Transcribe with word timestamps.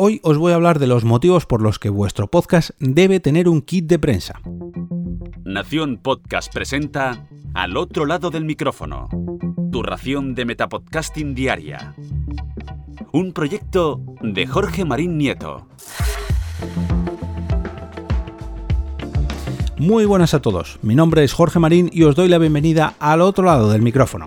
Hoy 0.00 0.20
os 0.22 0.38
voy 0.38 0.52
a 0.52 0.54
hablar 0.54 0.78
de 0.78 0.86
los 0.86 1.02
motivos 1.02 1.44
por 1.44 1.60
los 1.60 1.80
que 1.80 1.88
vuestro 1.88 2.28
podcast 2.28 2.70
debe 2.78 3.18
tener 3.18 3.48
un 3.48 3.60
kit 3.60 3.86
de 3.86 3.98
prensa. 3.98 4.40
Nación 5.44 5.98
Podcast 6.00 6.54
presenta 6.54 7.26
Al 7.52 7.76
otro 7.76 8.06
lado 8.06 8.30
del 8.30 8.44
micrófono, 8.44 9.08
tu 9.72 9.82
ración 9.82 10.36
de 10.36 10.44
Metapodcasting 10.44 11.34
Diaria. 11.34 11.96
Un 13.10 13.32
proyecto 13.32 14.00
de 14.22 14.46
Jorge 14.46 14.84
Marín 14.84 15.18
Nieto. 15.18 15.66
Muy 19.78 20.04
buenas 20.04 20.32
a 20.32 20.40
todos, 20.40 20.78
mi 20.80 20.94
nombre 20.94 21.24
es 21.24 21.32
Jorge 21.32 21.58
Marín 21.58 21.90
y 21.92 22.04
os 22.04 22.14
doy 22.14 22.28
la 22.28 22.38
bienvenida 22.38 22.94
al 23.00 23.20
otro 23.20 23.44
lado 23.44 23.68
del 23.72 23.82
micrófono. 23.82 24.26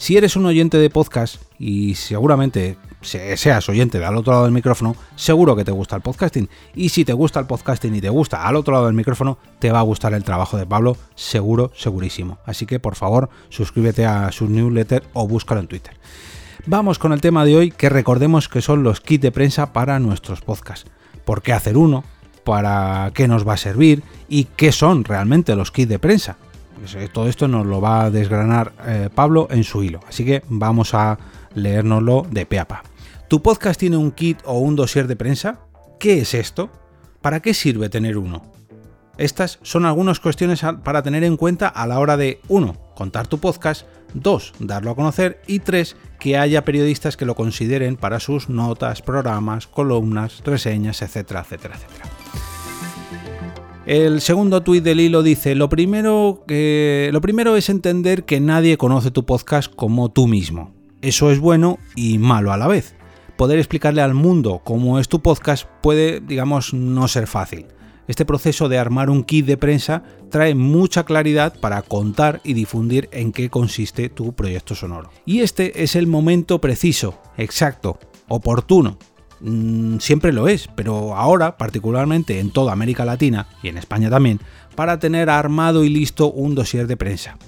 Si 0.00 0.16
eres 0.16 0.34
un 0.34 0.46
oyente 0.46 0.78
de 0.78 0.88
podcast 0.88 1.42
y 1.58 1.94
seguramente 1.94 2.78
seas 3.02 3.68
oyente 3.68 3.98
del 3.98 4.16
otro 4.16 4.32
lado 4.32 4.44
del 4.44 4.52
micrófono, 4.52 4.96
seguro 5.14 5.54
que 5.56 5.64
te 5.64 5.72
gusta 5.72 5.96
el 5.96 6.00
podcasting. 6.00 6.48
Y 6.74 6.88
si 6.88 7.04
te 7.04 7.12
gusta 7.12 7.38
el 7.38 7.46
podcasting 7.46 7.94
y 7.94 8.00
te 8.00 8.08
gusta 8.08 8.46
al 8.46 8.56
otro 8.56 8.72
lado 8.72 8.86
del 8.86 8.94
micrófono, 8.94 9.36
te 9.58 9.70
va 9.70 9.80
a 9.80 9.82
gustar 9.82 10.14
el 10.14 10.24
trabajo 10.24 10.56
de 10.56 10.64
Pablo, 10.64 10.96
seguro, 11.14 11.70
segurísimo. 11.76 12.38
Así 12.46 12.64
que 12.64 12.80
por 12.80 12.94
favor, 12.94 13.28
suscríbete 13.50 14.06
a 14.06 14.32
su 14.32 14.48
newsletter 14.48 15.04
o 15.12 15.28
búscalo 15.28 15.60
en 15.60 15.66
Twitter. 15.66 15.94
Vamos 16.64 16.98
con 16.98 17.12
el 17.12 17.20
tema 17.20 17.44
de 17.44 17.56
hoy, 17.56 17.70
que 17.70 17.90
recordemos 17.90 18.48
que 18.48 18.62
son 18.62 18.82
los 18.82 19.02
kits 19.02 19.22
de 19.22 19.32
prensa 19.32 19.74
para 19.74 19.98
nuestros 19.98 20.40
podcasts 20.40 20.90
por 21.30 21.42
qué 21.42 21.52
hacer 21.52 21.76
uno, 21.76 22.02
para 22.42 23.12
qué 23.14 23.28
nos 23.28 23.46
va 23.46 23.52
a 23.52 23.56
servir 23.56 24.02
y 24.28 24.46
qué 24.56 24.72
son 24.72 25.04
realmente 25.04 25.54
los 25.54 25.70
kits 25.70 25.88
de 25.88 26.00
prensa. 26.00 26.36
Pues, 26.76 27.12
todo 27.12 27.28
esto 27.28 27.46
nos 27.46 27.66
lo 27.66 27.80
va 27.80 28.02
a 28.02 28.10
desgranar 28.10 28.72
eh, 28.84 29.10
Pablo 29.14 29.46
en 29.52 29.62
su 29.62 29.84
hilo, 29.84 30.00
así 30.08 30.24
que 30.24 30.42
vamos 30.48 30.92
a 30.92 31.20
leérnoslo 31.54 32.26
de 32.28 32.46
pe 32.46 32.58
a. 32.58 32.66
¿Tu 33.28 33.40
podcast 33.40 33.78
tiene 33.78 33.96
un 33.96 34.10
kit 34.10 34.40
o 34.44 34.58
un 34.58 34.74
dossier 34.74 35.06
de 35.06 35.14
prensa? 35.14 35.60
¿Qué 36.00 36.18
es 36.18 36.34
esto? 36.34 36.68
¿Para 37.20 37.38
qué 37.38 37.54
sirve 37.54 37.88
tener 37.88 38.18
uno? 38.18 38.42
Estas 39.20 39.58
son 39.60 39.84
algunas 39.84 40.18
cuestiones 40.18 40.62
para 40.82 41.02
tener 41.02 41.24
en 41.24 41.36
cuenta 41.36 41.68
a 41.68 41.86
la 41.86 41.98
hora 41.98 42.16
de 42.16 42.40
1. 42.48 42.74
contar 42.94 43.26
tu 43.26 43.36
podcast, 43.36 43.86
2. 44.14 44.54
darlo 44.60 44.92
a 44.92 44.96
conocer 44.96 45.42
y 45.46 45.58
3. 45.58 45.94
que 46.18 46.38
haya 46.38 46.64
periodistas 46.64 47.18
que 47.18 47.26
lo 47.26 47.34
consideren 47.34 47.96
para 47.96 48.18
sus 48.18 48.48
notas, 48.48 49.02
programas, 49.02 49.66
columnas, 49.66 50.40
reseñas, 50.42 51.02
etcétera, 51.02 51.40
etcétera, 51.40 51.74
etcétera. 51.76 52.04
El 53.84 54.22
segundo 54.22 54.62
tuit 54.62 54.82
del 54.82 55.00
hilo 55.00 55.22
dice, 55.22 55.54
lo 55.54 55.68
primero, 55.68 56.42
lo 56.48 57.20
primero 57.20 57.56
es 57.56 57.68
entender 57.68 58.24
que 58.24 58.40
nadie 58.40 58.78
conoce 58.78 59.10
tu 59.10 59.26
podcast 59.26 59.70
como 59.74 60.08
tú 60.08 60.28
mismo. 60.28 60.72
Eso 61.02 61.30
es 61.30 61.40
bueno 61.40 61.78
y 61.94 62.16
malo 62.16 62.52
a 62.52 62.56
la 62.56 62.68
vez. 62.68 62.94
Poder 63.36 63.58
explicarle 63.58 64.00
al 64.00 64.14
mundo 64.14 64.62
cómo 64.64 64.98
es 64.98 65.10
tu 65.10 65.20
podcast 65.20 65.66
puede, 65.82 66.20
digamos, 66.20 66.72
no 66.72 67.06
ser 67.06 67.26
fácil. 67.26 67.66
Este 68.10 68.24
proceso 68.24 68.68
de 68.68 68.76
armar 68.76 69.08
un 69.08 69.22
kit 69.22 69.46
de 69.46 69.56
prensa 69.56 70.02
trae 70.30 70.56
mucha 70.56 71.04
claridad 71.04 71.60
para 71.60 71.80
contar 71.82 72.40
y 72.42 72.54
difundir 72.54 73.08
en 73.12 73.30
qué 73.30 73.50
consiste 73.50 74.08
tu 74.08 74.32
proyecto 74.32 74.74
sonoro. 74.74 75.12
Y 75.24 75.42
este 75.42 75.84
es 75.84 75.94
el 75.94 76.08
momento 76.08 76.60
preciso, 76.60 77.20
exacto, 77.36 78.00
oportuno. 78.26 78.98
Mm, 79.38 79.98
siempre 79.98 80.32
lo 80.32 80.48
es, 80.48 80.68
pero 80.74 81.14
ahora, 81.14 81.56
particularmente 81.56 82.40
en 82.40 82.50
toda 82.50 82.72
América 82.72 83.04
Latina 83.04 83.46
y 83.62 83.68
en 83.68 83.78
España 83.78 84.10
también, 84.10 84.40
para 84.74 84.98
tener 84.98 85.30
armado 85.30 85.84
y 85.84 85.88
listo 85.88 86.32
un 86.32 86.56
dossier 86.56 86.88
de 86.88 86.96
prensa. 86.96 87.38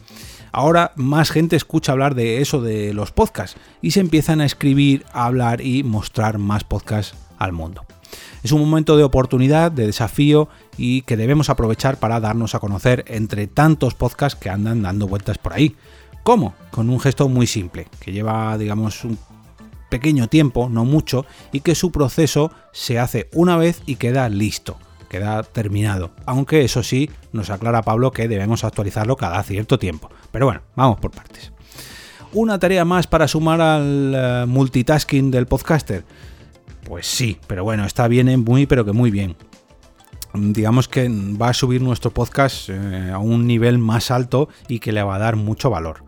Ahora 0.52 0.92
más 0.94 1.32
gente 1.32 1.56
escucha 1.56 1.90
hablar 1.90 2.14
de 2.14 2.40
eso 2.40 2.60
de 2.60 2.94
los 2.94 3.10
podcasts 3.10 3.58
y 3.80 3.90
se 3.90 3.98
empiezan 3.98 4.40
a 4.40 4.46
escribir, 4.46 5.06
a 5.12 5.26
hablar 5.26 5.60
y 5.60 5.82
mostrar 5.82 6.38
más 6.38 6.62
podcasts 6.62 7.16
al 7.36 7.50
mundo. 7.50 7.84
Es 8.42 8.52
un 8.52 8.60
momento 8.60 8.96
de 8.96 9.04
oportunidad, 9.04 9.72
de 9.72 9.86
desafío 9.86 10.48
y 10.76 11.02
que 11.02 11.16
debemos 11.16 11.50
aprovechar 11.50 11.98
para 11.98 12.20
darnos 12.20 12.54
a 12.54 12.60
conocer 12.60 13.04
entre 13.08 13.46
tantos 13.46 13.94
podcasts 13.94 14.38
que 14.38 14.50
andan 14.50 14.82
dando 14.82 15.06
vueltas 15.06 15.38
por 15.38 15.52
ahí. 15.52 15.76
¿Cómo? 16.22 16.54
Con 16.70 16.88
un 16.88 17.00
gesto 17.00 17.28
muy 17.28 17.46
simple, 17.46 17.88
que 18.00 18.12
lleva, 18.12 18.56
digamos, 18.56 19.04
un 19.04 19.18
pequeño 19.90 20.28
tiempo, 20.28 20.68
no 20.70 20.84
mucho, 20.84 21.26
y 21.52 21.60
que 21.60 21.74
su 21.74 21.92
proceso 21.92 22.50
se 22.72 22.98
hace 22.98 23.28
una 23.32 23.56
vez 23.56 23.82
y 23.86 23.96
queda 23.96 24.28
listo, 24.28 24.78
queda 25.10 25.42
terminado. 25.42 26.12
Aunque 26.24 26.64
eso 26.64 26.82
sí, 26.82 27.10
nos 27.32 27.50
aclara 27.50 27.82
Pablo 27.82 28.10
que 28.10 28.28
debemos 28.28 28.64
actualizarlo 28.64 29.16
cada 29.16 29.42
cierto 29.42 29.78
tiempo. 29.78 30.10
Pero 30.30 30.46
bueno, 30.46 30.62
vamos 30.76 30.98
por 30.98 31.10
partes. 31.10 31.52
Una 32.32 32.58
tarea 32.58 32.86
más 32.86 33.06
para 33.06 33.28
sumar 33.28 33.60
al 33.60 34.14
eh, 34.16 34.44
multitasking 34.46 35.30
del 35.30 35.46
podcaster. 35.46 36.04
Pues 36.84 37.06
sí, 37.06 37.38
pero 37.46 37.64
bueno, 37.64 37.84
está 37.84 38.08
bien, 38.08 38.44
muy, 38.44 38.66
pero 38.66 38.84
que 38.84 38.92
muy 38.92 39.10
bien. 39.10 39.36
Digamos 40.34 40.88
que 40.88 41.08
va 41.08 41.50
a 41.50 41.54
subir 41.54 41.82
nuestro 41.82 42.10
podcast 42.10 42.70
eh, 42.70 43.10
a 43.12 43.18
un 43.18 43.46
nivel 43.46 43.78
más 43.78 44.10
alto 44.10 44.48
y 44.66 44.78
que 44.78 44.92
le 44.92 45.02
va 45.02 45.16
a 45.16 45.18
dar 45.18 45.36
mucho 45.36 45.68
valor. 45.68 46.04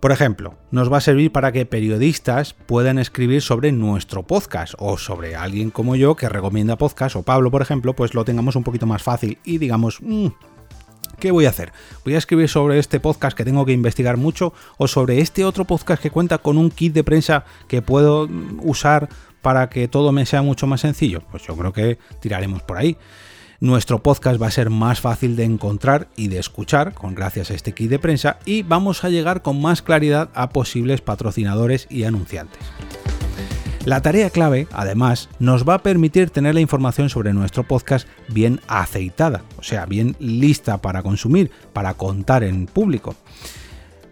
Por 0.00 0.12
ejemplo, 0.12 0.54
nos 0.70 0.90
va 0.90 0.96
a 0.96 1.02
servir 1.02 1.30
para 1.30 1.52
que 1.52 1.66
periodistas 1.66 2.54
puedan 2.54 2.98
escribir 2.98 3.42
sobre 3.42 3.70
nuestro 3.70 4.22
podcast 4.22 4.72
o 4.78 4.96
sobre 4.96 5.36
alguien 5.36 5.70
como 5.70 5.94
yo 5.94 6.16
que 6.16 6.28
recomienda 6.30 6.78
podcast 6.78 7.16
o 7.16 7.22
Pablo, 7.22 7.50
por 7.50 7.60
ejemplo, 7.60 7.94
pues 7.94 8.14
lo 8.14 8.24
tengamos 8.24 8.56
un 8.56 8.64
poquito 8.64 8.86
más 8.86 9.02
fácil 9.02 9.38
y 9.44 9.58
digamos, 9.58 9.98
mm, 10.00 10.28
¿qué 11.18 11.30
voy 11.32 11.44
a 11.44 11.50
hacer? 11.50 11.72
¿Voy 12.02 12.14
a 12.14 12.18
escribir 12.18 12.48
sobre 12.48 12.78
este 12.78 12.98
podcast 12.98 13.36
que 13.36 13.44
tengo 13.44 13.66
que 13.66 13.72
investigar 13.72 14.16
mucho 14.16 14.54
o 14.78 14.88
sobre 14.88 15.20
este 15.20 15.44
otro 15.44 15.66
podcast 15.66 16.02
que 16.02 16.10
cuenta 16.10 16.38
con 16.38 16.56
un 16.56 16.70
kit 16.70 16.94
de 16.94 17.04
prensa 17.04 17.44
que 17.68 17.82
puedo 17.82 18.26
usar 18.62 19.10
para 19.42 19.68
que 19.68 19.88
todo 19.88 20.12
me 20.12 20.26
sea 20.26 20.42
mucho 20.42 20.66
más 20.66 20.80
sencillo? 20.80 21.22
Pues 21.30 21.42
yo 21.44 21.56
creo 21.56 21.72
que 21.72 21.98
tiraremos 22.20 22.62
por 22.62 22.78
ahí. 22.78 22.96
Nuestro 23.60 24.02
podcast 24.02 24.40
va 24.40 24.46
a 24.46 24.50
ser 24.50 24.70
más 24.70 25.00
fácil 25.00 25.36
de 25.36 25.44
encontrar 25.44 26.08
y 26.16 26.28
de 26.28 26.38
escuchar 26.38 26.94
con 26.94 27.14
gracias 27.14 27.50
a 27.50 27.54
este 27.54 27.74
kit 27.74 27.90
de 27.90 27.98
prensa 27.98 28.38
y 28.46 28.62
vamos 28.62 29.04
a 29.04 29.10
llegar 29.10 29.42
con 29.42 29.60
más 29.60 29.82
claridad 29.82 30.30
a 30.34 30.48
posibles 30.48 31.02
patrocinadores 31.02 31.86
y 31.90 32.04
anunciantes. 32.04 32.62
La 33.84 34.02
tarea 34.02 34.28
clave, 34.30 34.66
además, 34.72 35.28
nos 35.38 35.68
va 35.68 35.74
a 35.74 35.82
permitir 35.82 36.30
tener 36.30 36.54
la 36.54 36.60
información 36.60 37.08
sobre 37.08 37.32
nuestro 37.32 37.64
podcast 37.64 38.06
bien 38.28 38.60
aceitada, 38.68 39.42
o 39.58 39.62
sea, 39.62 39.86
bien 39.86 40.16
lista 40.18 40.78
para 40.78 41.02
consumir, 41.02 41.50
para 41.72 41.94
contar 41.94 42.44
en 42.44 42.66
público 42.66 43.14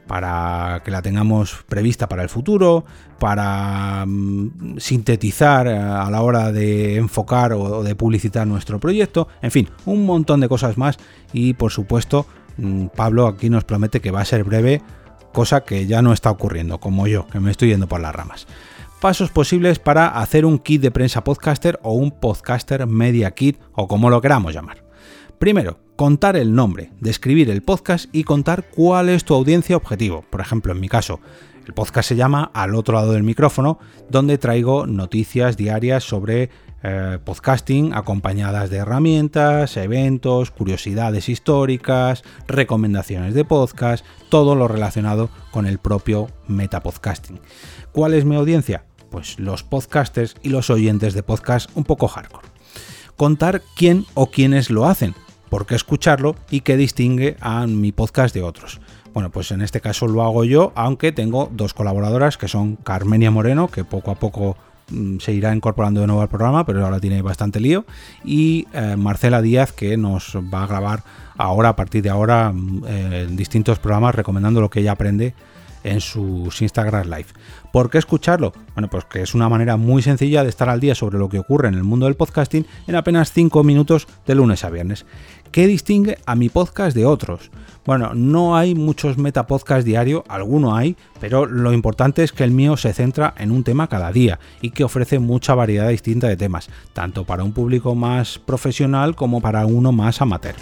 para 0.09 0.83
que 0.85 0.91
la 0.91 1.03
tengamos 1.03 1.65
prevista 1.69 2.09
para 2.09 2.25
el 2.25 2.29
futuro, 2.29 2.85
para 3.21 4.05
mm, 4.05 4.79
sintetizar 4.79 5.69
a 5.69 6.11
la 6.11 6.23
hora 6.23 6.51
de 6.51 6.97
enfocar 6.97 7.53
o, 7.53 7.85
de 7.85 7.95
publicitar 7.95 8.47
nuestro 8.47 8.81
proyecto, 8.81 9.29
en 9.41 9.53
fin, 9.53 9.69
un 9.85 10.05
montón 10.05 10.41
de 10.41 10.49
cosas 10.49 10.77
más 10.77 10.99
y 11.33 11.53
por 11.53 11.71
supuesto 11.71 12.27
mm, 12.57 12.87
Pablo 12.87 13.29
aquí 13.29 13.51
nos 13.51 13.63
promete 13.63 14.01
que 14.01 14.11
va 14.11 14.23
a 14.23 14.25
ser 14.25 14.43
breve, 14.43 14.83
cosa 15.33 15.61
que 15.61 15.87
ya 15.87 16.03
no 16.03 16.13
está 16.13 16.31
ocurriendo, 16.31 16.81
como 16.81 17.07
yo, 17.07 17.29
que 17.29 17.39
me 17.39 17.53
estoy 17.53 17.69
yendo 17.69 17.87
por 17.87 18.01
las 18.01 18.15
ramas. 18.15 18.49
pasos 19.01 19.31
posibles 19.31 19.79
para 19.79 20.09
hacer 20.09 20.45
un 20.45 20.59
kit 20.59 20.83
de 20.83 20.91
prensa 20.91 21.23
podcaster 21.23 21.79
o 21.85 21.93
un 21.93 22.11
podcaster 22.11 22.85
media 22.89 23.31
kit 23.31 23.61
o 23.73 23.87
como 23.87 24.11
lo 24.11 24.21
queramos 24.21 24.53
llamar. 24.55 24.88
Primero, 25.39 25.79
contar 25.95 26.37
el 26.37 26.53
nombre, 26.53 26.91
describir 26.99 27.49
el 27.49 27.63
podcast 27.63 28.07
y 28.13 28.25
contar 28.25 28.65
cuál 28.71 29.09
es 29.09 29.25
tu 29.25 29.35
audiencia 29.35 29.77
objetivo. 29.77 30.25
Por 30.31 30.41
ejemplo, 30.41 30.73
en 30.73 30.81
mi 30.81 30.89
caso, 30.89 31.21
el 31.65 31.75
podcast 31.75 32.09
se 32.09 32.17
llama 32.17 32.51
Al 32.55 32.75
otro 32.75 32.95
lado 32.97 33.13
del 33.13 33.23
micrófono, 33.23 33.79
donde 34.11 34.37
traigo 34.37 34.89
noticias 34.89 35.57
diarias 35.57 36.03
sobre 36.03 36.51
eh, 36.83 37.19
podcasting 37.25 37.95
acompañadas 37.95 38.69
de 38.69 38.79
herramientas, 38.79 39.77
eventos, 39.77 40.51
curiosidades 40.51 41.29
históricas, 41.29 42.25
recomendaciones 42.49 43.33
de 43.35 43.45
podcast, 43.45 44.05
todo 44.31 44.57
lo 44.57 44.67
relacionado 44.67 45.31
con 45.53 45.67
el 45.67 45.79
propio 45.79 46.31
metapodcasting. 46.49 47.39
¿Cuál 47.93 48.15
es 48.15 48.25
mi 48.25 48.35
audiencia? 48.35 48.87
Pues 49.09 49.39
los 49.39 49.63
podcasters 49.63 50.35
y 50.43 50.49
los 50.49 50.69
oyentes 50.69 51.15
de 51.15 51.23
podcast 51.23 51.71
un 51.77 51.85
poco 51.85 52.09
hardcore. 52.09 52.49
Contar 53.17 53.63
quién 53.77 54.05
o 54.15 54.31
quiénes 54.31 54.71
lo 54.71 54.87
hacen, 54.87 55.15
por 55.49 55.67
qué 55.67 55.75
escucharlo 55.75 56.37
y 56.51 56.61
qué 56.61 56.77
distingue 56.77 57.37
a 57.41 57.67
mi 57.67 57.93
podcast 57.93 58.35
de 58.35 58.43
otros. 58.43 58.81
Bueno, 59.15 59.31
pues 59.31 59.51
en 59.51 59.63
este 59.63 59.81
caso 59.81 60.07
lo 60.07 60.23
hago 60.23 60.45
yo, 60.45 60.73
aunque 60.75 61.13
tengo 61.13 61.51
dos 61.53 61.75
colaboradoras 61.75 62.37
que 62.37 62.49
son 62.49 62.77
Carmenia 62.77 63.31
Moreno, 63.31 63.69
que 63.69 63.85
poco 63.85 64.11
a 64.11 64.15
poco 64.15 64.57
Mm, 64.91 65.19
se 65.19 65.33
irá 65.33 65.55
incorporando 65.55 66.01
de 66.01 66.07
nuevo 66.07 66.23
al 66.23 66.29
programa, 66.29 66.65
pero 66.65 66.85
ahora 66.85 67.01
tiene 67.01 67.21
bastante 67.23 67.61
lío. 67.61 67.85
Y 68.25 68.67
eh, 68.73 68.97
Marcela 68.97 69.43
Díaz, 69.43 69.73
que 69.73 69.97
nos 69.97 70.37
va 70.37 70.65
a 70.65 70.67
grabar 70.67 71.03
ahora, 71.37 71.71
a 71.71 71.77
partir 71.77 72.03
de 72.03 72.11
ahora, 72.11 72.53
mm, 72.53 72.85
en 72.87 73.37
distintos 73.37 73.79
programas 73.79 74.15
recomendando 74.15 74.61
lo 74.61 74.71
que 74.71 74.81
ella 74.81 74.93
aprende 74.93 75.35
en 75.85 76.01
sus 76.01 76.63
Instagram 76.63 77.07
Live. 77.07 77.27
¿Por 77.73 77.91
qué 77.91 77.99
escucharlo? 77.99 78.53
Bueno, 78.75 78.89
pues 78.89 79.05
que 79.05 79.23
es 79.23 79.35
una 79.35 79.49
manera 79.49 79.77
muy 79.77 80.03
sencilla 80.03 80.43
de 80.43 80.49
estar 80.49 80.69
al 80.69 80.81
día 80.81 80.95
sobre 80.95 81.19
lo 81.19 81.29
que 81.29 81.39
ocurre 81.39 81.69
en 81.69 81.75
el 81.75 81.85
mundo 81.85 82.07
del 82.07 82.17
podcasting 82.17 82.67
en 82.87 82.97
apenas 82.97 83.33
5 83.33 83.63
minutos 83.63 84.09
de 84.27 84.35
lunes 84.35 84.65
a 84.65 84.71
viernes. 84.71 85.07
¿Qué 85.53 85.67
distingue 85.67 86.19
a 86.27 86.35
mi 86.35 86.49
podcast 86.49 86.95
de 86.95 87.07
otros? 87.07 87.51
Bueno, 87.87 88.13
no 88.15 88.57
hay 88.57 88.75
muchos 88.75 89.17
metapodcasts 89.17 89.85
diario, 89.85 90.25
alguno 90.29 90.77
hay, 90.77 90.97
pero 91.21 91.47
lo 91.47 91.73
importante 91.73 92.23
es 92.23 92.33
que 92.33 92.45
el 92.45 92.51
mío 92.51 92.77
se 92.77 92.93
centra 92.93 93.33
en 93.39 93.51
un 93.51 93.65
tema 93.65 93.89
cada 93.89 94.13
día 94.13 94.39
y 94.61 94.71
que 94.71 94.85
ofrece 94.85 95.19
mucha 95.19 95.55
variedad 95.55 95.89
distinta 95.89 96.29
de 96.29 96.37
temas, 96.37 96.69
tanto 96.93 97.25
para 97.25 97.45
un 97.45 97.53
público 97.53 97.95
más 97.95 98.39
profesional 98.39 99.17
como 99.17 99.41
para 99.41 99.65
uno 99.65 99.93
más 99.93 100.21
amateur. 100.21 100.55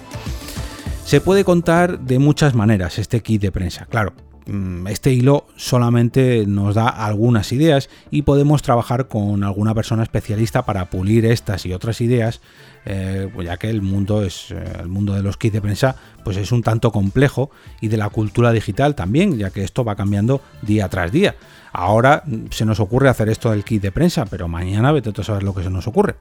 Se 1.04 1.20
puede 1.20 1.44
contar 1.44 2.00
de 2.00 2.18
muchas 2.18 2.54
maneras 2.54 2.98
este 2.98 3.22
kit 3.22 3.40
de 3.40 3.52
prensa, 3.52 3.86
claro. 3.86 4.12
Mm, 4.46 4.86
este 4.86 5.12
hilo 5.12 5.46
solamente 5.56 6.46
nos 6.46 6.76
da 6.76 6.88
algunas 6.88 7.50
ideas 7.52 7.90
y 8.12 8.22
podemos 8.22 8.62
trabajar 8.62 9.08
con 9.08 9.42
alguna 9.42 9.74
persona 9.74 10.04
especialista 10.04 10.64
para 10.64 10.88
pulir 10.88 11.26
estas 11.26 11.66
y 11.66 11.72
otras 11.72 12.00
ideas 12.00 12.40
eh, 12.88 13.28
pues 13.34 13.46
ya 13.46 13.56
que 13.56 13.68
el 13.68 13.82
mundo 13.82 14.22
es 14.22 14.52
eh, 14.52 14.64
el 14.80 14.88
mundo 14.88 15.12
de 15.12 15.22
los 15.22 15.36
kits 15.36 15.54
de 15.54 15.60
prensa 15.60 15.96
pues 16.24 16.36
es 16.36 16.52
un 16.52 16.62
tanto 16.62 16.92
complejo 16.92 17.50
y 17.80 17.88
de 17.88 17.96
la 17.96 18.08
cultura 18.10 18.52
digital 18.52 18.94
también 18.94 19.36
ya 19.36 19.50
que 19.50 19.64
esto 19.64 19.84
va 19.84 19.96
cambiando 19.96 20.40
día 20.62 20.88
tras 20.88 21.10
día. 21.10 21.34
Ahora 21.72 22.22
mm, 22.24 22.46
se 22.50 22.64
nos 22.64 22.78
ocurre 22.78 23.08
hacer 23.08 23.28
esto 23.28 23.50
del 23.50 23.64
kit 23.64 23.82
de 23.82 23.90
prensa 23.92 24.24
pero 24.24 24.46
mañana 24.46 24.92
vete 24.92 25.10
a 25.20 25.24
saber 25.24 25.42
lo 25.42 25.52
que 25.52 25.64
se 25.64 25.70
nos 25.70 25.88
ocurre. 25.88 26.14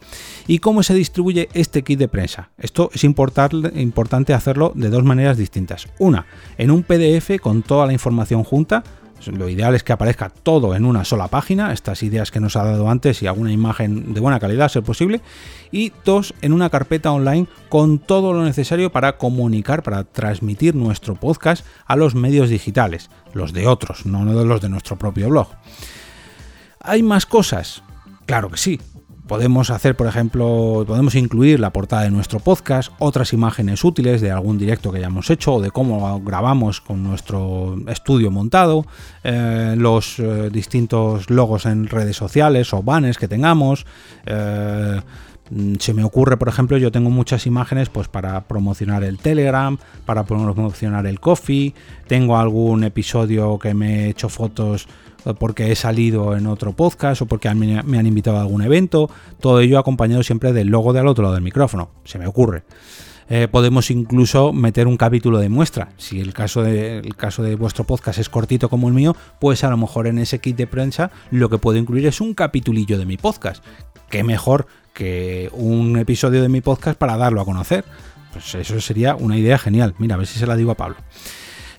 Y 0.47 0.57
cómo 0.57 0.81
se 0.81 0.95
distribuye 0.95 1.49
este 1.53 1.83
kit 1.83 1.99
de 1.99 2.07
prensa 2.07 2.49
esto 2.57 2.89
es 2.93 3.03
importante 3.03 4.33
hacerlo 4.33 4.71
de 4.75 4.89
dos 4.89 5.03
maneras 5.03 5.37
distintas. 5.37 5.87
Una 5.99 6.25
en 6.57 6.71
un 6.71 6.81
pdf 6.81 7.39
con 7.39 7.61
toda 7.61 7.85
la 7.85 7.93
información 7.93 8.43
junta 8.43 8.83
lo 9.25 9.49
ideal 9.49 9.75
es 9.75 9.83
que 9.83 9.93
aparezca 9.93 10.29
todo 10.29 10.75
en 10.75 10.85
una 10.85 11.05
sola 11.05 11.27
página, 11.27 11.73
estas 11.73 12.03
ideas 12.03 12.31
que 12.31 12.39
nos 12.39 12.55
ha 12.55 12.63
dado 12.63 12.89
antes 12.89 13.21
y 13.21 13.27
alguna 13.27 13.51
imagen 13.51 14.13
de 14.13 14.19
buena 14.19 14.39
calidad, 14.39 14.69
ser 14.69 14.83
posible. 14.83 15.21
Y 15.71 15.91
dos, 16.03 16.33
en 16.41 16.53
una 16.53 16.69
carpeta 16.69 17.11
online 17.11 17.47
con 17.69 17.99
todo 17.99 18.33
lo 18.33 18.43
necesario 18.43 18.91
para 18.91 19.17
comunicar, 19.17 19.83
para 19.83 20.03
transmitir 20.03 20.75
nuestro 20.75 21.15
podcast 21.15 21.65
a 21.85 21.95
los 21.95 22.15
medios 22.15 22.49
digitales, 22.49 23.09
los 23.33 23.53
de 23.53 23.67
otros, 23.67 24.05
no 24.05 24.25
los 24.25 24.61
de 24.61 24.69
nuestro 24.69 24.97
propio 24.97 25.29
blog. 25.29 25.47
¿Hay 26.79 27.01
más 27.01 27.25
cosas? 27.25 27.81
Claro 28.25 28.49
que 28.49 28.57
sí, 28.57 28.79
Podemos 29.27 29.71
hacer, 29.71 29.95
por 29.95 30.05
ejemplo, 30.05 30.83
podemos 30.85 31.15
incluir 31.15 31.59
la 31.59 31.71
portada 31.71 32.03
de 32.03 32.11
nuestro 32.11 32.39
podcast, 32.39 32.91
otras 32.99 33.33
imágenes 33.33 33.83
útiles 33.83 34.21
de 34.21 34.29
algún 34.29 34.59
directo 34.59 34.91
que 34.91 34.99
hayamos 34.99 35.31
hecho 35.31 35.55
o 35.55 35.61
de 35.61 35.71
cómo 35.71 36.21
grabamos 36.21 36.79
con 36.79 37.03
nuestro 37.03 37.75
estudio 37.87 38.29
montado, 38.29 38.85
eh, 39.23 39.73
los 39.77 40.19
eh, 40.19 40.49
distintos 40.51 41.31
logos 41.31 41.65
en 41.65 41.87
redes 41.87 42.15
sociales 42.15 42.71
o 42.71 42.83
banners 42.83 43.17
que 43.17 43.27
tengamos. 43.27 43.87
Eh, 44.27 45.01
se 45.79 45.93
me 45.93 46.03
ocurre, 46.03 46.37
por 46.37 46.47
ejemplo, 46.47 46.77
yo 46.77 46.91
tengo 46.91 47.09
muchas 47.09 47.45
imágenes 47.45 47.89
pues 47.89 48.07
para 48.07 48.47
promocionar 48.47 49.03
el 49.03 49.17
Telegram, 49.17 49.77
para 50.05 50.23
promocionar 50.23 51.05
el 51.05 51.19
Coffee, 51.19 51.73
tengo 52.07 52.37
algún 52.37 52.83
episodio 52.83 53.59
que 53.59 53.73
me 53.73 54.05
he 54.05 54.09
hecho 54.09 54.29
fotos 54.29 54.87
porque 55.39 55.71
he 55.71 55.75
salido 55.75 56.35
en 56.35 56.45
otro 56.47 56.73
podcast 56.73 57.21
o 57.21 57.25
porque 57.25 57.53
me 57.53 57.97
han 57.97 58.05
invitado 58.05 58.37
a 58.37 58.41
algún 58.41 58.61
evento, 58.61 59.09
todo 59.39 59.59
ello 59.59 59.79
acompañado 59.79 60.23
siempre 60.23 60.53
del 60.53 60.67
logo 60.67 60.93
de 60.93 60.99
al 60.99 61.07
otro 61.07 61.23
lado 61.23 61.35
del 61.35 61.43
micrófono, 61.43 61.89
se 62.03 62.19
me 62.19 62.27
ocurre. 62.27 62.63
Eh, 63.27 63.47
podemos 63.49 63.89
incluso 63.89 64.53
meter 64.53 64.87
un 64.87 64.97
capítulo 64.97 65.39
de 65.39 65.49
muestra. 65.49 65.89
Si 65.97 66.19
el 66.19 66.31
caso, 66.33 66.61
de, 66.61 66.99
el 66.99 67.15
caso 67.15 67.41
de 67.41 67.55
vuestro 67.55 67.83
podcast 67.83 68.19
es 68.19 68.29
cortito 68.29 68.69
como 68.69 68.87
el 68.87 68.93
mío, 68.93 69.15
pues 69.39 69.63
a 69.63 69.69
lo 69.69 69.77
mejor 69.77 70.05
en 70.05 70.19
ese 70.19 70.39
kit 70.39 70.55
de 70.55 70.67
prensa 70.67 71.09
lo 71.31 71.49
que 71.49 71.57
puedo 71.57 71.79
incluir 71.79 72.05
es 72.05 72.21
un 72.21 72.35
capitulillo 72.35 72.99
de 72.99 73.05
mi 73.05 73.17
podcast. 73.17 73.63
Qué 74.11 74.23
mejor 74.23 74.67
que 74.95 75.49
un 75.51 75.97
episodio 75.97 76.41
de 76.41 76.49
mi 76.49 76.61
podcast 76.61 76.97
para 76.97 77.17
darlo 77.17 77.41
a 77.41 77.45
conocer. 77.45 77.85
Pues 78.33 78.55
eso 78.55 78.81
sería 78.81 79.15
una 79.15 79.37
idea 79.37 79.59
genial. 79.59 79.93
Mira, 79.99 80.15
a 80.15 80.17
ver 80.17 80.25
si 80.25 80.39
se 80.39 80.47
la 80.47 80.55
digo 80.55 80.71
a 80.71 80.75
Pablo. 80.75 80.95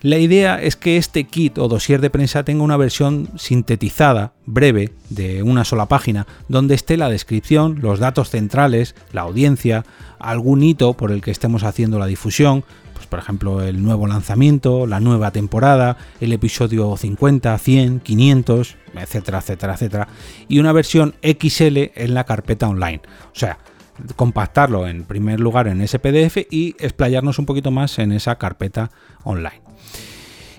La 0.02 0.18
idea 0.18 0.62
es 0.62 0.76
que 0.76 0.98
este 0.98 1.24
kit 1.24 1.58
o 1.58 1.66
dossier 1.66 2.00
de 2.00 2.10
prensa 2.10 2.44
tenga 2.44 2.62
una 2.62 2.76
versión 2.76 3.30
sintetizada, 3.36 4.34
breve, 4.44 4.92
de 5.08 5.42
una 5.42 5.64
sola 5.64 5.86
página, 5.86 6.26
donde 6.48 6.74
esté 6.74 6.96
la 6.96 7.08
descripción, 7.08 7.80
los 7.80 7.98
datos 7.98 8.30
centrales, 8.30 8.94
la 9.12 9.22
audiencia, 9.22 9.84
algún 10.18 10.62
hito 10.62 10.92
por 10.94 11.10
el 11.10 11.22
que 11.22 11.30
estemos 11.30 11.64
haciendo 11.64 11.98
la 11.98 12.06
difusión, 12.06 12.64
pues 13.06 13.16
por 13.16 13.18
ejemplo 13.20 13.62
el 13.62 13.82
nuevo 13.82 14.06
lanzamiento, 14.06 14.86
la 14.86 15.00
nueva 15.00 15.30
temporada, 15.30 15.96
el 16.20 16.32
episodio 16.32 16.96
50, 16.96 17.56
100, 17.56 18.00
500, 18.00 18.76
etcétera, 18.94 19.38
etcétera, 19.38 19.74
etcétera, 19.74 20.08
y 20.48 20.58
una 20.58 20.72
versión 20.72 21.14
XL 21.22 21.92
en 21.94 22.14
la 22.14 22.24
carpeta 22.24 22.68
online. 22.68 23.02
O 23.26 23.38
sea, 23.38 23.58
compactarlo 24.16 24.86
en 24.86 25.04
primer 25.04 25.40
lugar 25.40 25.68
en 25.68 25.80
ese 25.80 25.98
PDF 25.98 26.38
y 26.50 26.74
explayarnos 26.78 27.38
un 27.38 27.46
poquito 27.46 27.70
más 27.70 27.98
en 27.98 28.12
esa 28.12 28.36
carpeta 28.36 28.90
online. 29.24 29.62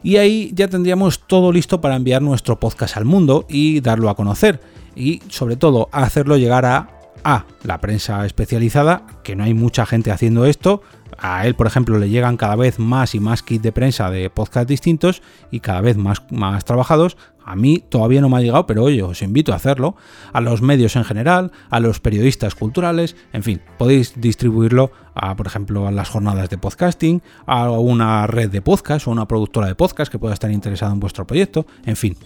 Y 0.04 0.18
ahí 0.18 0.52
ya 0.54 0.68
tendríamos 0.68 1.28
todo 1.28 1.52
listo 1.52 1.82
para 1.82 1.96
enviar 1.96 2.22
nuestro 2.22 2.60
podcast 2.60 2.98
al 2.98 3.06
mundo 3.06 3.46
y 3.50 3.82
darlo 3.82 4.10
a 4.10 4.16
conocer. 4.16 4.62
Y 4.96 5.22
sobre 5.30 5.58
todo 5.58 5.90
hacerlo 5.92 6.38
llegar 6.38 6.66
a 6.66 6.97
a 7.24 7.46
la 7.64 7.80
prensa 7.80 8.26
especializada, 8.26 9.06
que 9.24 9.36
no 9.36 9.44
hay 9.44 9.54
mucha 9.54 9.86
gente 9.86 10.12
haciendo 10.12 10.46
esto. 10.46 10.82
A 11.18 11.48
él, 11.48 11.56
por 11.56 11.68
ejemplo, 11.68 11.98
le 11.98 12.10
llegan 12.10 12.38
cada 12.38 12.56
vez 12.56 12.80
más 12.80 13.16
y 13.16 13.20
más 13.20 13.42
kits 13.42 13.64
de 13.64 13.72
prensa 13.72 14.10
de 14.10 14.30
podcast 14.30 14.70
distintos 14.70 15.22
y 15.52 15.62
cada 15.62 15.82
vez 15.82 15.98
más, 15.98 16.22
más 16.32 16.66
trabajados. 16.66 17.18
A 17.44 17.56
mí 17.56 17.84
todavía 17.88 18.20
no 18.22 18.30
me 18.30 18.38
ha 18.38 18.42
llegado, 18.42 18.68
pero 18.68 18.84
oye, 18.84 19.02
os 19.02 19.22
invito 19.22 19.54
a 19.54 19.56
hacerlo. 19.56 19.96
A 20.34 20.42
los 20.42 20.62
medios 20.62 20.96
en 20.96 21.06
general, 21.06 21.52
a 21.70 21.80
los 21.80 22.00
periodistas 22.00 22.56
culturales, 22.56 23.16
en 23.32 23.42
fin, 23.44 23.62
podéis 23.78 24.20
distribuirlo 24.20 24.92
a, 25.16 25.36
por 25.36 25.48
ejemplo, 25.48 25.88
a 25.88 25.92
las 25.92 26.10
jornadas 26.10 26.50
de 26.50 26.58
podcasting, 26.58 27.22
a 27.46 27.70
una 27.72 28.28
red 28.28 28.52
de 28.52 28.62
podcast 28.62 29.08
o 29.08 29.12
una 29.12 29.28
productora 29.28 29.68
de 29.68 29.76
podcast 29.76 30.12
que 30.12 30.20
pueda 30.20 30.34
estar 30.34 30.52
interesada 30.52 30.92
en 30.92 31.00
vuestro 31.00 31.26
proyecto, 31.26 31.66
en 31.86 31.96
fin. 31.96 32.18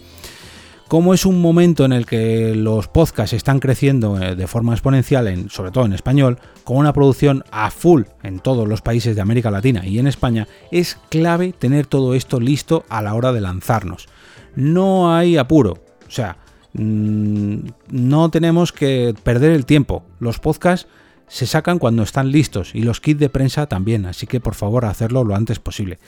Como 0.92 1.14
es 1.14 1.24
un 1.24 1.40
momento 1.40 1.86
en 1.86 1.94
el 1.94 2.04
que 2.04 2.54
los 2.54 2.86
podcasts 2.86 3.32
están 3.32 3.60
creciendo 3.60 4.20
eh, 4.20 4.36
de 4.36 4.46
forma 4.46 4.74
exponencial, 4.74 5.46
sobre 5.48 5.70
todo 5.70 5.86
en 5.86 5.94
español, 5.94 6.38
con 6.64 6.76
una 6.76 6.92
producción 6.92 7.44
a 7.50 7.70
full 7.70 8.02
en 8.22 8.40
todos 8.40 8.68
los 8.68 8.82
países 8.82 9.16
de 9.16 9.22
América 9.22 9.50
Latina 9.50 9.86
y 9.86 9.98
en 9.98 10.06
España, 10.06 10.46
es 10.70 10.98
clave 11.08 11.54
tener 11.58 11.86
todo 11.86 12.12
esto 12.12 12.40
listo 12.40 12.84
a 12.90 13.00
la 13.00 13.14
hora 13.14 13.32
de 13.32 13.40
lanzarnos. 13.40 14.06
No 14.54 15.16
hay 15.16 15.38
apuro, 15.38 15.78
o 16.06 16.10
sea, 16.10 16.36
mm, 16.74 17.56
no 17.88 18.30
tenemos 18.30 18.70
que 18.70 19.14
perder 19.22 19.52
el 19.52 19.64
tiempo. 19.64 20.04
Los 20.20 20.40
podcasts 20.40 20.88
se 21.26 21.46
sacan 21.46 21.78
cuando 21.78 22.02
están 22.02 22.30
listos 22.30 22.74
y 22.74 22.82
los 22.82 23.00
kits 23.00 23.18
de 23.18 23.30
prensa 23.30 23.66
también, 23.66 24.04
así 24.04 24.26
que 24.26 24.40
por 24.40 24.54
favor 24.54 24.84
hacerlo 24.84 25.24
lo 25.24 25.36
antes 25.36 25.58
posible 25.58 25.98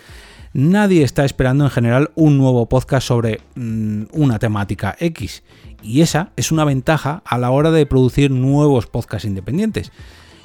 nadie 0.54 1.02
está 1.02 1.24
esperando 1.24 1.64
en 1.64 1.70
general 1.70 2.10
un 2.14 2.38
nuevo 2.38 2.66
podcast 2.66 3.06
sobre 3.06 3.40
mm, 3.56 4.04
una 4.12 4.38
temática 4.38 4.96
X. 4.98 5.42
Y 5.82 6.00
esa 6.00 6.30
es 6.36 6.50
una 6.50 6.64
ventaja 6.64 7.22
a 7.26 7.36
la 7.36 7.50
hora 7.50 7.70
de 7.70 7.84
producir 7.84 8.30
nuevos 8.30 8.86
podcasts 8.86 9.26
independientes. 9.26 9.92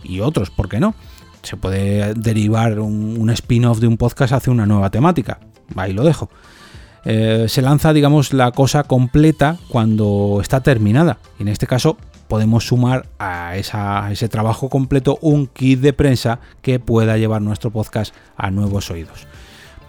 Y 0.03 0.19
otros, 0.19 0.49
¿por 0.49 0.67
qué 0.67 0.81
no? 0.81 0.95
Se 1.43 1.55
puede 1.55 2.13
derivar 2.15 2.79
un, 2.79 3.29
spin-off 3.29 3.79
de 3.79 3.87
un 3.87 3.95
podcast 3.95 4.33
hacia 4.33 4.51
una 4.51 4.65
nueva 4.65 4.89
temática. 4.89 5.39
Ahí 5.75 5.93
lo 5.93 6.03
dejo. 6.03 6.29
eh, 7.05 7.45
se 7.47 7.61
lanza, 7.61 7.93
digamos, 7.93 8.33
la 8.33 8.51
cosa 8.51 8.83
completa 8.83 9.57
cuando 9.69 10.39
está 10.41 10.59
terminada. 10.59 11.19
Y 11.37 11.43
en 11.43 11.47
este 11.47 11.67
caso 11.67 11.95
podemos 12.27 12.67
sumar 12.67 13.07
a, 13.19 13.51
a, 13.71 14.11
ese 14.11 14.27
trabajo 14.27 14.69
completo 14.69 15.17
un 15.21 15.47
kit 15.47 15.79
de 15.79 15.93
prensa 15.93 16.39
que 16.61 16.79
pueda 16.79 17.17
llevar 17.17 17.41
nuestro 17.41 17.71
podcast 17.71 18.13
a 18.35 18.51
nuevos 18.51 18.91
oídos. 18.91 19.27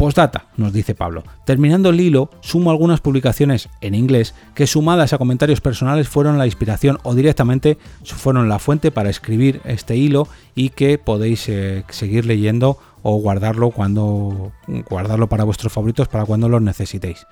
Postdata, 0.00 0.46
nos 0.56 0.72
dice 0.72 0.94
Pablo. 0.94 1.24
Terminando 1.44 1.90
el 1.90 2.00
hilo, 2.00 2.30
sumo 2.40 2.70
algunas 2.70 3.02
publicaciones 3.02 3.68
en 3.82 3.94
inglés 3.94 4.34
que 4.54 4.66
sumadas 4.66 5.12
a 5.12 5.18
comentarios 5.18 5.60
personales 5.60 6.08
fueron 6.08 6.38
la 6.38 6.46
inspiración 6.46 6.98
o 7.02 7.14
directamente 7.14 7.76
fueron 8.02 8.48
la 8.48 8.58
fuente 8.58 8.92
para 8.92 9.10
escribir 9.10 9.60
este 9.64 9.96
hilo 9.96 10.26
y 10.54 10.70
que 10.70 10.96
podéis 10.96 11.46
eh, 11.50 11.84
seguir 11.90 12.24
leyendo 12.24 12.78
o 13.02 13.16
guardarlo 13.16 13.72
cuando 13.72 14.52
guardarlo 14.88 15.28
para 15.28 15.44
vuestros 15.44 15.70
favoritos 15.70 16.08
para 16.08 16.24
cuando 16.24 16.48
los 16.48 16.62
necesitéis. 16.62 17.26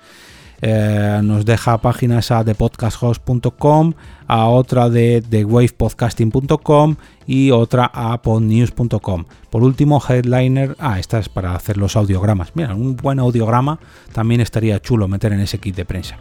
Eh, 0.61 1.21
nos 1.23 1.45
deja 1.45 1.77
páginas 1.79 2.31
a 2.31 2.43
thepodcasthost.com, 2.43 3.93
a 4.27 4.47
otra 4.47 4.89
de 4.89 5.21
thewavepodcasting.com 5.21 6.95
y 7.25 7.51
otra 7.51 7.89
a 7.93 8.21
podnews.com. 8.21 9.25
Por 9.49 9.63
último, 9.63 10.01
Headliner, 10.07 10.75
ah, 10.79 10.99
esta 10.99 11.19
es 11.19 11.29
para 11.29 11.55
hacer 11.55 11.77
los 11.77 11.95
audiogramas. 11.95 12.51
Mira, 12.55 12.75
un 12.75 12.95
buen 12.95 13.19
audiograma 13.19 13.79
también 14.13 14.41
estaría 14.41 14.81
chulo 14.81 15.07
meter 15.07 15.33
en 15.33 15.39
ese 15.39 15.59
kit 15.59 15.75
de 15.75 15.85
prensa. 15.85 16.17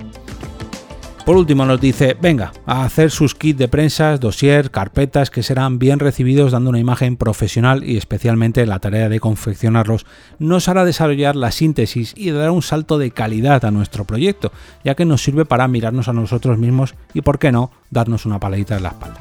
Por 1.29 1.37
último 1.37 1.67
nos 1.67 1.79
dice, 1.79 2.17
venga, 2.19 2.53
a 2.65 2.85
hacer 2.85 3.11
sus 3.11 3.35
kits 3.35 3.59
de 3.59 3.69
prensa, 3.69 4.17
dossier, 4.17 4.71
carpetas 4.71 5.29
que 5.29 5.43
serán 5.43 5.79
bien 5.79 5.99
recibidos 5.99 6.53
dando 6.53 6.71
una 6.71 6.79
imagen 6.79 7.19
profesional 7.19 7.85
y 7.85 7.99
especialmente 7.99 8.65
la 8.65 8.79
tarea 8.79 9.11
de 9.11 9.21
confeccionarlos 9.21 10.07
nos 10.39 10.71
hará 10.71 10.87
desarrollar 10.87 11.37
la 11.37 11.51
síntesis 11.51 12.15
y 12.17 12.31
dar 12.31 12.51
un 12.51 12.63
salto 12.63 12.97
de 12.97 13.11
calidad 13.11 13.67
a 13.67 13.71
nuestro 13.71 14.07
proyecto, 14.07 14.53
ya 14.85 14.95
que 14.95 15.05
nos 15.05 15.23
sirve 15.23 15.45
para 15.45 15.69
mirarnos 15.69 16.09
a 16.09 16.15
nosotros 16.15 16.57
mismos 16.57 16.95
y, 17.13 17.21
por 17.21 17.39
qué 17.39 17.53
no, 17.53 17.73
darnos 17.91 18.25
una 18.25 18.41
paladita 18.41 18.79
en 18.79 18.85
la 18.85 18.89
espalda. 18.89 19.19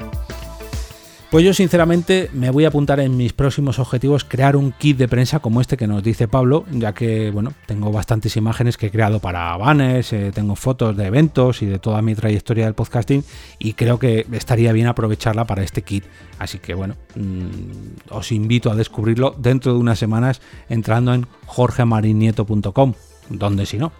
Pues 1.30 1.44
yo 1.44 1.52
sinceramente 1.52 2.30
me 2.32 2.48
voy 2.48 2.64
a 2.64 2.68
apuntar 2.68 3.00
en 3.00 3.14
mis 3.14 3.34
próximos 3.34 3.78
objetivos 3.78 4.24
crear 4.24 4.56
un 4.56 4.72
kit 4.72 4.96
de 4.96 5.08
prensa 5.08 5.40
como 5.40 5.60
este 5.60 5.76
que 5.76 5.86
nos 5.86 6.02
dice 6.02 6.26
Pablo, 6.26 6.64
ya 6.70 6.94
que 6.94 7.30
bueno, 7.30 7.52
tengo 7.66 7.92
bastantes 7.92 8.34
imágenes 8.38 8.78
que 8.78 8.86
he 8.86 8.90
creado 8.90 9.20
para 9.20 9.54
banners, 9.58 10.14
eh, 10.14 10.32
tengo 10.34 10.56
fotos 10.56 10.96
de 10.96 11.04
eventos 11.04 11.60
y 11.60 11.66
de 11.66 11.78
toda 11.78 12.00
mi 12.00 12.14
trayectoria 12.14 12.64
del 12.64 12.72
podcasting 12.72 13.24
y 13.58 13.74
creo 13.74 13.98
que 13.98 14.26
estaría 14.32 14.72
bien 14.72 14.86
aprovecharla 14.86 15.44
para 15.44 15.62
este 15.62 15.82
kit. 15.82 16.04
Así 16.38 16.60
que 16.60 16.72
bueno, 16.72 16.94
mm, 17.14 18.08
os 18.08 18.32
invito 18.32 18.70
a 18.70 18.74
descubrirlo 18.74 19.34
dentro 19.36 19.74
de 19.74 19.80
unas 19.80 19.98
semanas 19.98 20.40
entrando 20.70 21.12
en 21.12 21.26
jorgemarinieto.com, 21.44 22.94
donde 23.28 23.66
si 23.66 23.76
no. 23.76 23.92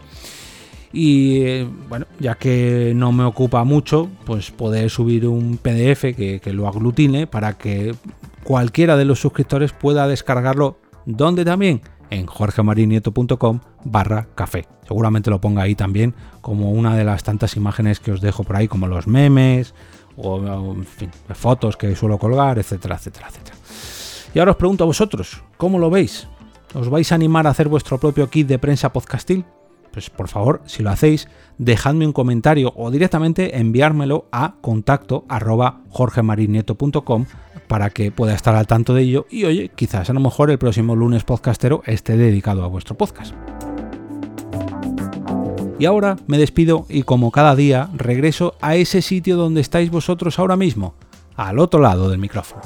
Y 0.92 1.62
bueno, 1.88 2.06
ya 2.18 2.34
que 2.36 2.92
no 2.94 3.12
me 3.12 3.24
ocupa 3.24 3.64
mucho, 3.64 4.08
pues 4.24 4.50
poder 4.50 4.90
subir 4.90 5.26
un 5.26 5.58
PDF 5.58 6.14
que, 6.16 6.40
lo 6.52 6.66
aglutine 6.66 7.26
para 7.26 7.58
que 7.58 7.94
cualquiera 8.42 8.96
de 8.96 9.04
los 9.04 9.20
suscriptores 9.20 9.72
pueda 9.72 10.08
descargarlo. 10.08 10.78
donde 11.04 11.44
también? 11.44 11.82
En 12.10 12.24
jorgemarinieto.com 12.26 13.60
barra 13.84 14.28
café. 14.34 14.66
Seguramente 14.86 15.28
lo 15.28 15.40
ponga 15.40 15.62
ahí 15.62 15.74
también 15.74 16.14
como 16.40 16.72
una 16.72 16.96
de 16.96 17.04
las 17.04 17.22
tantas 17.22 17.56
imágenes 17.56 18.00
que 18.00 18.12
os 18.12 18.22
dejo 18.22 18.44
por 18.44 18.56
ahí, 18.56 18.66
como 18.66 18.86
los 18.86 19.06
memes 19.06 19.74
o 20.16 20.74
en 20.74 20.84
fin, 20.84 21.10
fotos 21.34 21.76
que 21.76 21.94
suelo 21.94 22.18
colgar, 22.18 22.58
etcétera, 22.58 22.96
etcétera, 22.96 23.28
etcétera. 23.28 23.56
Y 24.34 24.38
ahora 24.38 24.52
os 24.52 24.56
pregunto 24.56 24.84
a 24.84 24.86
vosotros, 24.86 25.42
¿cómo 25.56 25.78
lo 25.78 25.90
veis? 25.90 26.26
¿Os 26.74 26.88
vais 26.88 27.10
a 27.12 27.14
animar 27.14 27.46
a 27.46 27.50
hacer 27.50 27.68
vuestro 27.68 27.98
propio 27.98 28.28
kit 28.28 28.46
de 28.46 28.58
prensa 28.58 28.92
podcastil? 28.92 29.44
Pues 29.90 30.10
por 30.10 30.28
favor, 30.28 30.62
si 30.66 30.82
lo 30.82 30.90
hacéis, 30.90 31.28
dejadme 31.58 32.06
un 32.06 32.12
comentario 32.12 32.72
o 32.76 32.90
directamente 32.90 33.58
enviármelo 33.58 34.26
a 34.30 34.54
contacto 34.60 35.24
arroba 35.28 35.80
para 37.66 37.90
que 37.90 38.10
pueda 38.10 38.34
estar 38.34 38.54
al 38.54 38.66
tanto 38.66 38.94
de 38.94 39.02
ello 39.02 39.26
y 39.30 39.44
oye, 39.44 39.70
quizás 39.74 40.08
a 40.08 40.12
lo 40.12 40.20
mejor 40.20 40.50
el 40.50 40.58
próximo 40.58 40.96
lunes 40.96 41.24
podcastero 41.24 41.82
esté 41.86 42.16
dedicado 42.16 42.64
a 42.64 42.68
vuestro 42.68 42.96
podcast. 42.96 43.34
Y 45.78 45.84
ahora 45.84 46.16
me 46.26 46.38
despido 46.38 46.86
y 46.88 47.02
como 47.02 47.30
cada 47.30 47.54
día 47.54 47.88
regreso 47.94 48.54
a 48.60 48.74
ese 48.74 49.00
sitio 49.00 49.36
donde 49.36 49.60
estáis 49.60 49.90
vosotros 49.90 50.38
ahora 50.38 50.56
mismo, 50.56 50.94
al 51.36 51.60
otro 51.60 51.80
lado 51.80 52.10
del 52.10 52.18
micrófono. 52.18 52.62